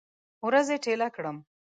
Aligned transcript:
ورځې 0.47 0.75
ټیله 0.85 1.07
کړم 1.15 1.37